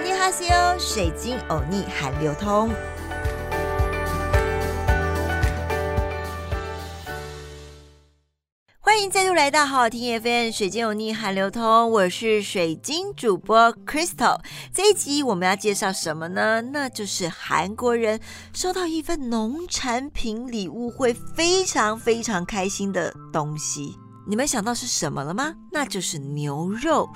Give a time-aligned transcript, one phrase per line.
[0.00, 2.70] 尼哈西欧，水晶欧尼韩流通。
[8.78, 14.40] 欢迎再度来到好好听 FM 水晶欧尼韩流通，我是水晶主播 Crystal。
[14.72, 16.60] 这一集我们要介绍什么呢？
[16.60, 18.20] 那就是韩国人
[18.52, 23.96] 收到一份农产品礼物会非常非常开心的东西。
[24.28, 25.54] 你们想到是什么了吗？
[25.72, 27.08] 那就是牛肉。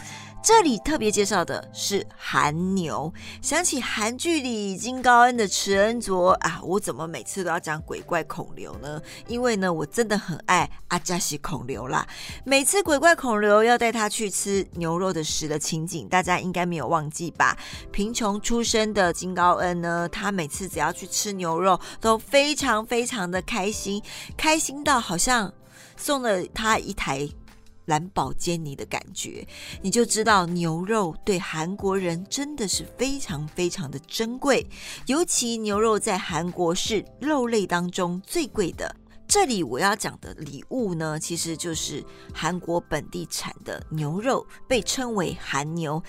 [0.42, 3.12] 这里特别介绍的是韩牛。
[3.43, 8.98] 想起韩剧里金高恩的池恩卓啊，我怎么每次都要讲鬼怪孔刘呢？
[9.29, 12.08] 因为呢，我真的很爱阿加西孔刘啦。
[12.44, 17.54] 每次鬼怪孔刘要带他去吃牛肉的时的情景，大家应该没有忘记吧？
[17.93, 24.02] 贫穷出身的金高恩呢，他每次只要去吃牛肉，都非常非常的开心，
[24.35, 25.52] 开心到好像
[26.02, 27.29] 送了他一台。
[27.86, 29.46] 蓝宝坚尼的感觉，
[29.82, 34.64] 你就知道牛肉对韩国人真的是非常非常的珍贵。
[35.06, 38.94] 尤其牛肉在韩国是肉类当中最贵的。
[39.27, 46.00] 这里我要讲的礼物呢，其实就是韩国本地产的牛肉，被称为韩牛。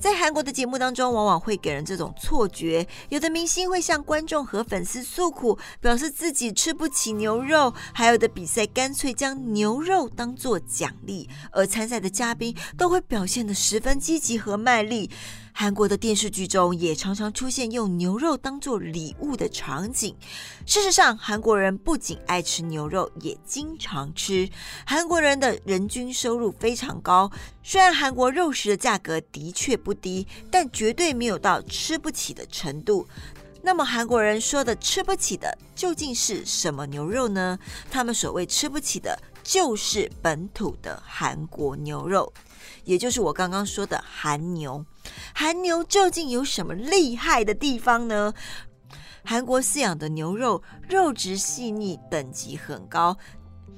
[0.00, 15.10] 在韩国的节目当中，往往会给人这种错觉：有的明星会向观众和粉丝诉苦，表示自己吃不起牛肉；还有的比赛干脆将牛肉当做奖励，而参赛的嘉宾都会表现得十分积极和卖力。
[15.52, 20.16] 韩国的电视剧中也常常出现用牛肉当做礼物的场景。
[20.64, 24.48] 事实上，韩国人不仅爱吃牛肉，也经常吃。
[24.86, 27.30] 韩国人的人均收入非常高，
[27.62, 33.06] 虽然韩国肉食的价格的确不低，但绝对没有到吃不起的程度。
[33.62, 37.58] 那么，韩国人说的吃不起的究竟是什么牛肉呢？
[37.90, 42.32] 他们所谓吃不起的，就是本土的韩国牛肉。
[42.84, 44.82] 也就是我刚刚说的韩牛，
[45.34, 48.32] 韩牛究竟有什么厉害的地方呢？
[49.24, 53.16] 韩国饲养的牛肉肉质细腻，等级很高，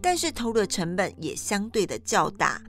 [0.00, 2.62] 但是投入的成本也相对的较大，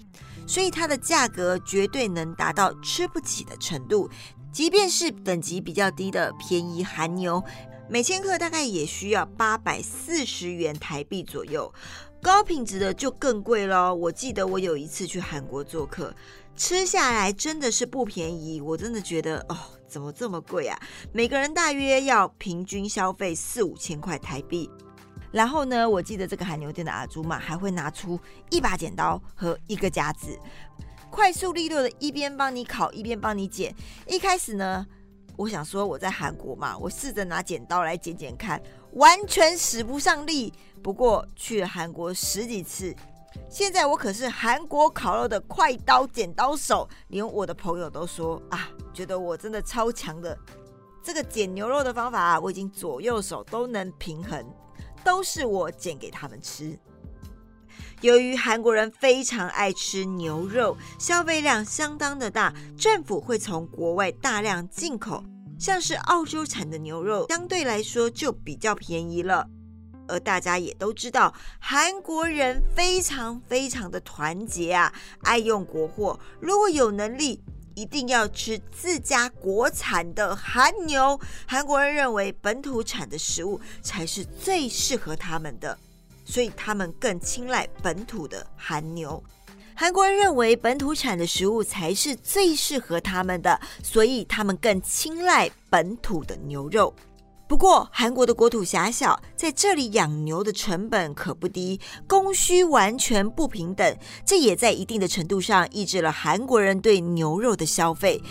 [0.48, 4.10] 所以它的价格绝对能达到吃不起的程度。
[4.52, 7.44] 即便是等级比较低的便宜韩牛，
[7.90, 11.74] 每千克大概也需要八百四十元台币左右。
[12.22, 13.94] 高品质的就更贵喽。
[13.94, 16.16] 我记得我有一次去韩国做客，
[16.56, 18.62] 吃下来真的是不便宜。
[18.62, 20.80] 我真的觉得哦，怎么这么贵啊？
[21.12, 24.70] 每个人大约要平均消费四五千块台币。
[25.32, 28.20] 然后呢，我记得这个韩牛店的阿朱嘛，还会拿出
[28.52, 30.38] 一把剪刀和一个夹子，
[31.10, 33.74] 快速利落的一边帮你烤一边帮你剪。
[34.08, 34.86] 一开始呢，
[35.36, 38.62] 我想说我在韩国嘛，我试着拿剪刀来剪剪看。
[38.94, 40.54] 完全使不上力。
[40.84, 42.96] 不过去了韩国十几次，
[43.50, 50.38] 现在我可是韩国烤肉的快刀剪刀手，连我的朋友都说啊，觉得我真的超强的。
[51.04, 54.46] 这个剪牛肉的方法啊，我已经左右手都能平衡，
[55.04, 56.80] 都是我剪给他们吃。
[58.02, 65.24] 由于韩国人非常爱吃牛肉，消费量相当的大，政府会从国外大量进口。
[65.60, 69.48] 像是澳洲产的牛肉，相对来说就比较便宜了。
[70.14, 74.94] 而大家也都知道，韩国人非常非常的团结啊，
[75.24, 76.20] 爱用国货。
[76.40, 77.42] 如果有能力，
[77.74, 81.20] 一定要吃自家国产的韩牛。
[81.48, 85.76] 韩国人认为本土产的食物才是最适合他们的，
[86.24, 89.22] 所以他们更青睐本土的韩牛。
[89.76, 96.94] 韩国人认为本土产的食物才是最适合他们的，所以他们更青睐本土的牛肉。
[97.48, 108.22] 不过，韩国的国土狭小，在这里养牛的成本可不低，供需完全不平等，这也在一定的程度上抑制了韩国人对牛肉的消费。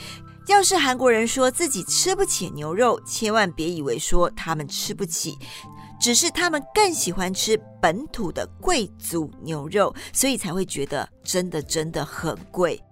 [0.49, 5.39] 要是韩国人说自己吃不起牛肉，千万别以为说他们吃不起。
[6.01, 12.83] 只是他们更喜欢吃本土的贵族牛肉，所以才会觉得真的真的很贵。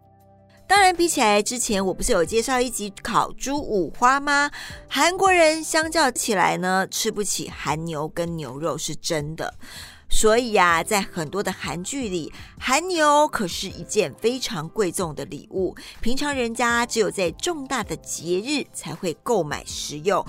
[0.70, 4.48] 当然，比起来之前我不是有介绍一集烤猪五花吗？
[4.89, 9.53] 韩国人相较起来呢，吃不起韩牛跟牛肉是真的。
[10.09, 20.24] 所以呀，在很多的韩剧里，韩牛可是一件非常贵重的礼物，平常人家只有在重大的节日才会购买食用。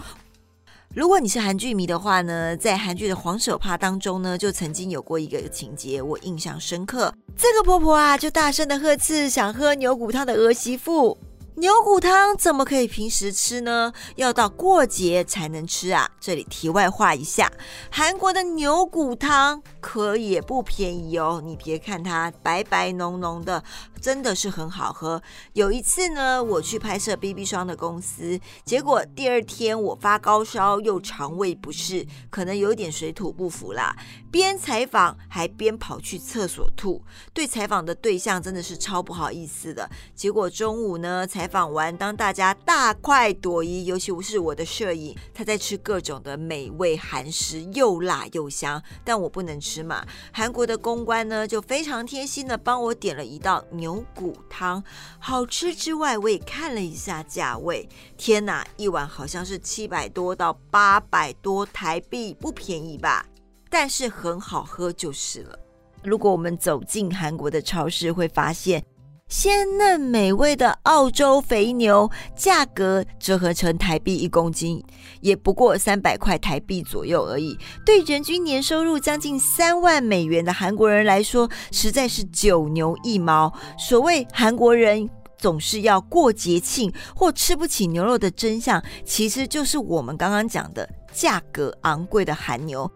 [0.93, 7.13] 如果你是韩剧迷的话呢，在韩剧的黄手帕当中呢，就曾经有过一个情节，我印象深刻。
[7.38, 11.17] 这个婆婆啊，就大声的呵斥想喝牛骨汤的儿媳妇
[11.55, 13.93] ：“牛骨汤怎么可以平时吃呢？
[14.17, 17.49] 要到过节才能吃啊！”这里题外话一下，
[17.89, 21.42] 韩国的牛骨汤可也不便宜哦。
[21.44, 23.62] 你别看它白白浓浓的，
[24.00, 25.22] 真的是很好喝。
[25.54, 33.95] 有一次呢，我去拍摄 BB 霜的公司，结果第二天我发高烧又肠胃不适，可能有点水土不服啦。
[34.31, 37.04] 边采访还边跑去厕所吐，
[37.34, 39.89] 对采访的对象真的是超不好意思的。
[40.16, 50.06] 结果中午呢，采访完，当大家大快朵颐，尤其是我的摄影，他在吃各种的美味韩食，又辣又香，但我不能吃吃嘛。
[50.33, 54.83] 韩国的公关呢，就非常贴心的帮我点了一道牛骨汤，
[55.18, 57.88] 好吃之外，我也看了一下价位，
[58.18, 63.25] 天哪，一碗好像是七百多到八百多台币，不便宜吧？
[63.69, 65.57] 但是很好喝就是了。
[66.03, 68.83] 如果我们走进韩国的超市，会发现
[69.31, 74.83] 鲜嫩美味的澳洲肥牛，价格折合成台币一公斤
[75.22, 77.57] 也不过三百块台币左右而已。
[77.86, 83.54] 对人均年收入将近三万美元的韩国人来说，实在是九牛一毛。
[83.80, 92.92] 所谓韩国人总是要过节庆或吃不起牛肉的真相，其实就是我们刚刚讲的价格昂贵的韩牛。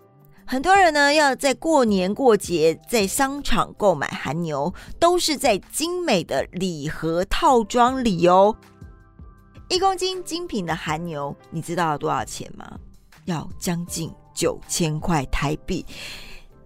[0.48, 8.56] 很多人呢要在过年过节在商场购买韩牛，都是在精美的礼盒套装里哦。
[9.70, 12.80] 一公斤精品的韩牛，你知道要多少钱吗？
[13.26, 15.84] 要将近九千块台币，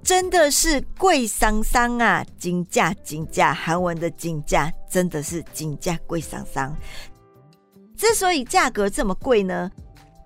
[0.03, 2.25] 真的是贵桑桑啊！
[2.37, 6.75] 金价金价，韩文的金价真的是金价贵桑桑。
[7.95, 9.71] 之所以价格这么贵呢？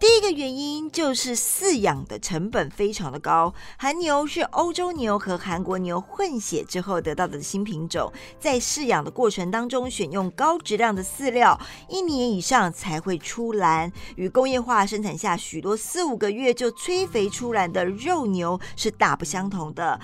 [0.03, 3.53] 第一个原因就是饲养的成本非常的高。
[3.77, 11.57] 韩牛是欧洲牛和韩国牛混血之后得到的新品种，在饲养的过程当中，选用高质量的饲料，
[11.87, 19.97] 一年以上才会出栏，与工业化生产下许多四五个月就催肥出栏的肉牛是大不相同的。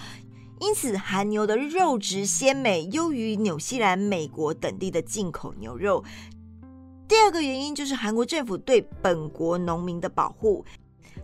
[0.62, 6.06] 因此，韩牛的肉质鲜美，优于纽西兰、美国等地的进口牛肉。
[7.10, 10.64] 第二个原因就是韩国政府对本国农民的保护，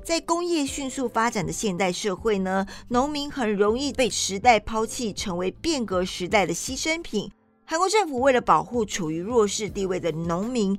[0.04, 7.32] 在工业迅速发展的现代社会呢，农民很容易被时代抛弃，成为变革时代的牺牲品。
[7.66, 10.76] 韩国政府为了保护处于弱势地位的农民，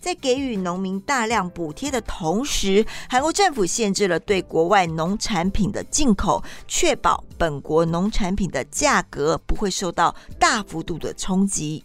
[0.00, 11.84] 在给予农民大量补贴的同时，韩国政府限制了对国外农产品的进口，确保本国农产品的价格不会受到大幅度的冲击。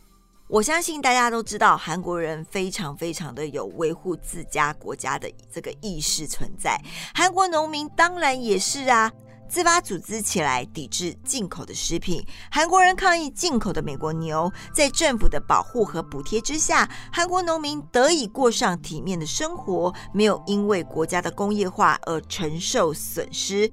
[0.53, 6.79] 我相信大家都知道，韩国人非常非常的有维护自家国家的这个意识存在。
[7.15, 9.11] 韩国农民当然也是啊，
[9.49, 12.23] 自发组织起来抵制进口的食品。
[12.51, 23.71] 韩国人抗议进口的美国牛，在政府的保护和补贴之下，韩国农民得以过上体面的生活，没有因为国家的工业化而承受损失。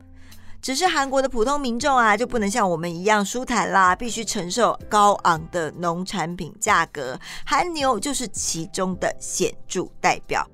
[0.63, 7.19] 只是韩国的普通民众啊，就不能像我们一样舒坦啦，必须承受高昂的农产品价格。
[7.45, 10.47] 韩牛就是其中的显著代表。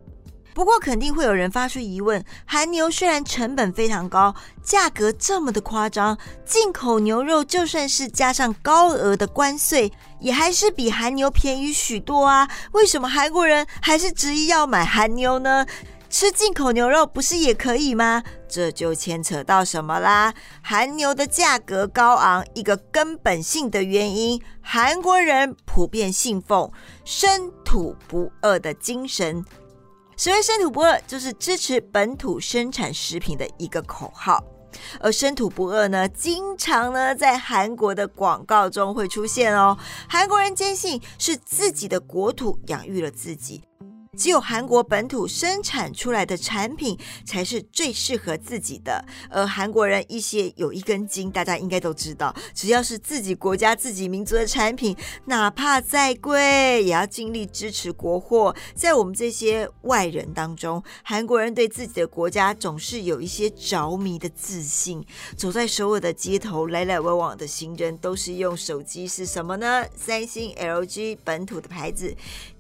[0.55, 6.17] 不过，肯定会有人发出疑问：韩牛虽然成本非常高，价格这么的夸张，
[6.47, 12.49] 进口牛肉就算是加上高额的关税，也还是比韩牛便宜许多啊？
[12.73, 15.67] 为什么韩国人还是执意要买韩牛呢？
[16.08, 18.23] 吃进口牛肉不是也可以吗？
[18.49, 20.32] 这就牵扯到什么啦？
[20.62, 26.70] 韩牛的价格高昂，一个根本性的原因，韩国人普遍信奉
[27.05, 29.44] “生土不饿”的精神。
[30.16, 34.42] 所谓“生土不饿”，就是支持本土生产食品的一个口号。
[35.00, 39.76] 而“生土不饿”呢，经常呢在韩国的广告中会出现哦。
[40.09, 43.62] 韩国人坚信是自己的国土养育了自己。
[44.16, 54.96] 只有韩国本土生产出来的产品才是最适合自己的，而韩国人一些有一根筋，大家应该都知道，只要是自己国家、自己民族的产品，
[55.26, 58.54] 哪怕再贵，也要尽力支持国货。
[58.75, 65.04] 在我们这些外人当中，韩国人对自己的国家总是有一些着迷的自信。
[65.37, 69.85] 走在首尔的街头，来来往往的行人都是用手机，是什么呢？
[69.94, 72.14] 三星、LG 本土的牌子，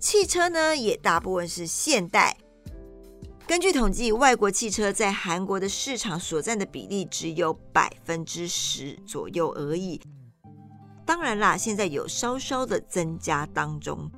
[0.06, 1.48] 汽车呢也大部分。
[1.48, 2.36] 是现代。
[3.44, 10.00] 根据统计，外国汽车在韩国的市场所占的比例只有百分之十左右而已。
[11.04, 14.08] 当然啦，现在有稍稍的增加当中。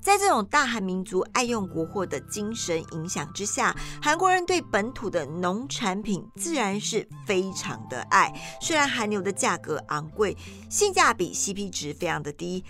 [0.00, 8.32] 在这种大韩民族爱用国货的精神影响之下，韩国人对本土的农产品自然是非常的爱。
[8.62, 10.34] 虽然韩牛的价格昂贵，
[10.70, 12.64] 性价比 CP 值非常的低。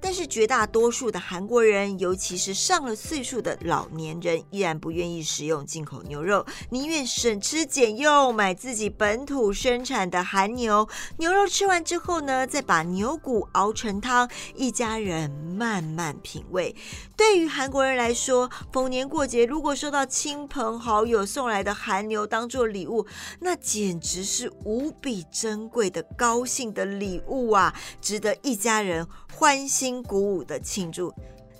[0.00, 10.88] 但是绝大多数的韩国人，尤其是上了岁数的老年人，依然不愿意食用进口牛肉，宁愿省吃俭用买自己本土生产的韩牛。
[11.18, 16.74] 牛肉吃完之后呢，再把牛骨熬成汤，一家人慢慢品味。
[17.16, 23.06] 对于韩国人来说，逢年过节如果收到亲朋好友送来的韩牛当做礼物，
[23.40, 31.12] 那简直是无比珍贵的高兴的礼物啊，值得一家人欢欣鼓舞的庆祝。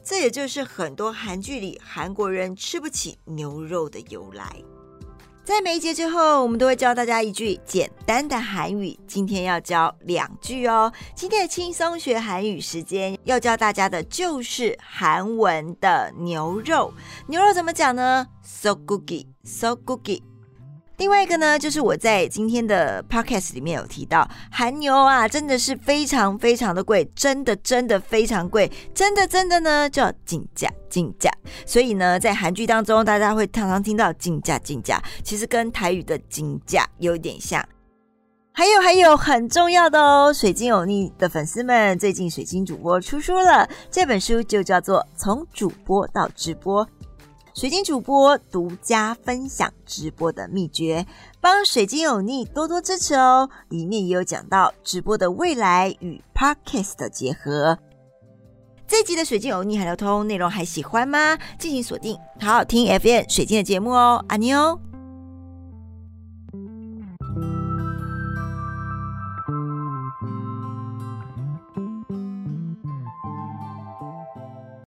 [0.02, 4.56] 这也就是很多韩剧里韩国人吃不起牛肉的由来。
[5.44, 8.98] 在每一节之后，我们都会教大家一句简单的韩语。
[9.06, 10.92] 今天要教两句哦。
[11.14, 16.92] 今天的轻松学韩语时间要教大家的就是韩文的牛肉。
[17.28, 20.22] 牛肉怎么讲呢？So gooey，so gooey。
[20.98, 31.30] 另外一个呢，就是我在今天的 podcast 里面有提到，韩牛啊，真的是非常非常的贵，真的真的非常贵，真的真的呢叫竞价竞价。
[31.64, 37.64] 所以呢，在韩剧当中，大家会常常听到竞价竞价，其实跟台语的竞价有点像。
[38.52, 46.84] 还有还有很重要的哦，水晶有腻的粉丝们，最近水晶主播出书了，这本书就叫做《从主播到直播》。
[47.58, 51.04] 水晶主播独家分享直播的秘诀，
[51.40, 53.50] 帮水晶有逆多多支持哦！
[53.68, 57.76] 里面也有讲到直播的未来与 podcast 的结合。
[58.86, 61.36] 这集的水晶有逆还流通内容还喜欢吗？
[61.58, 64.78] 敬请锁定好好听 FM 水晶的节目哦，阿妞。